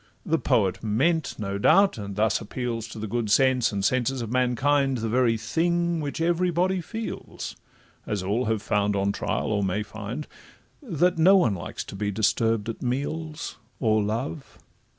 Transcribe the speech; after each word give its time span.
The 0.25 0.39
poet 0.39 0.81
meant, 0.81 1.35
no 1.37 1.59
doubt, 1.59 1.99
and 1.99 2.15
thus 2.15 2.41
appeals 2.41 2.87
To 2.87 2.97
the 2.97 3.05
good 3.05 3.29
sense 3.29 3.71
and 3.71 3.85
senses 3.85 4.23
of 4.23 4.31
mankind, 4.31 4.97
The 4.97 5.07
very 5.09 5.37
thing 5.37 5.99
which 6.01 6.19
every 6.19 6.49
body 6.49 6.81
feels, 6.81 7.55
As 8.07 8.23
all 8.23 8.45
have 8.45 8.63
found 8.63 8.95
on 8.95 9.11
trial, 9.11 9.51
or 9.51 9.61
may 9.63 9.83
find, 9.83 10.25
That 10.81 11.19
no 11.19 11.37
one 11.37 11.53
likes 11.53 11.83
to 11.83 11.95
be 11.95 12.09
disturb'd 12.09 12.67
at 12.67 12.81
meals 12.81 13.57
Or 13.79 14.01
love. 14.01 14.57